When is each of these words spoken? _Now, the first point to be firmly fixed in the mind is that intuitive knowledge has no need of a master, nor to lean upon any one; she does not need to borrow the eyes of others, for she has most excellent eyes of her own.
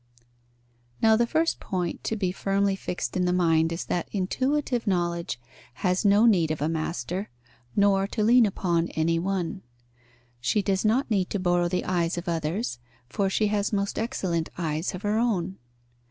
_Now, 0.99 1.15
the 1.15 1.27
first 1.27 1.59
point 1.59 2.03
to 2.05 2.15
be 2.15 2.31
firmly 2.31 2.75
fixed 2.75 3.15
in 3.15 3.25
the 3.25 3.31
mind 3.31 3.71
is 3.71 3.85
that 3.85 4.09
intuitive 4.11 4.87
knowledge 4.87 5.39
has 5.85 6.03
no 6.03 6.25
need 6.25 6.49
of 6.49 6.59
a 6.59 6.67
master, 6.67 7.29
nor 7.75 8.07
to 8.07 8.23
lean 8.23 8.47
upon 8.47 8.87
any 8.97 9.19
one; 9.19 9.61
she 10.39 10.63
does 10.63 10.83
not 10.83 11.11
need 11.11 11.29
to 11.29 11.39
borrow 11.39 11.67
the 11.67 11.85
eyes 11.85 12.17
of 12.17 12.27
others, 12.27 12.79
for 13.09 13.29
she 13.29 13.45
has 13.49 13.71
most 13.71 13.99
excellent 13.99 14.49
eyes 14.57 14.95
of 14.95 15.03
her 15.03 15.19
own. 15.19 15.59